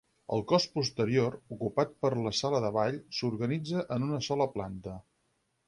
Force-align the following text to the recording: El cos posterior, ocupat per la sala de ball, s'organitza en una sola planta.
El 0.35 0.39
cos 0.51 0.63
posterior, 0.77 1.37
ocupat 1.57 1.93
per 2.05 2.11
la 2.29 2.33
sala 2.39 2.63
de 2.65 2.73
ball, 2.79 2.99
s'organitza 3.19 3.87
en 3.99 4.09
una 4.11 4.25
sola 4.31 4.51
planta. 4.59 4.99